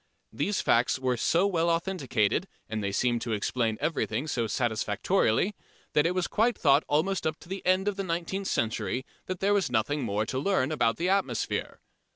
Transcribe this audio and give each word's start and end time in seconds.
These 0.33 0.61
facts 0.61 0.97
were 0.97 1.15
so 1.15 1.45
well 1.45 1.69
authenticated, 1.69 2.47
and 2.67 2.83
they 2.83 2.91
seemed 2.91 3.21
to 3.21 3.33
explain 3.33 3.77
everything 3.79 4.25
so 4.25 4.47
satisfactorily, 4.47 5.53
that 5.93 6.07
it 6.07 6.15
was 6.15 6.25
quite 6.25 6.57
thought 6.57 6.83
almost 6.87 7.27
up 7.27 7.37
to 7.41 7.47
the 7.47 7.63
end 7.67 7.87
of 7.87 7.97
the 7.97 8.03
nineteenth 8.03 8.47
century 8.47 9.05
that 9.27 9.41
there 9.41 9.53
was 9.53 9.69
nothing 9.69 10.01
more 10.01 10.25
to 10.25 10.39
learn 10.39 10.71
about 10.71 10.97
the 10.97 11.07
atmosphere. 11.09 11.81